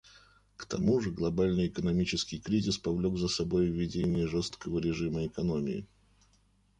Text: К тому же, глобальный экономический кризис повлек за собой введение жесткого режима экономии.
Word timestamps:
К 0.57 0.65
тому 0.65 0.99
же, 0.99 1.11
глобальный 1.11 1.67
экономический 1.67 2.39
кризис 2.39 2.79
повлек 2.79 3.19
за 3.19 3.27
собой 3.27 3.67
введение 3.67 4.25
жесткого 4.25 4.79
режима 4.79 5.27
экономии. 5.27 5.85